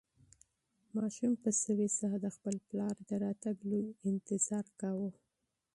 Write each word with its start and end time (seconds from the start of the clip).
ماشوم 0.95 1.33
په 1.43 1.49
سوې 1.63 1.87
ساه 1.99 2.15
د 2.23 2.25
خپل 2.35 2.55
پلار 2.67 2.95
د 3.09 3.11
راتګ 3.23 3.55
لوی 3.69 3.87
انتظار 4.09 4.65
کاوه. 4.79 5.11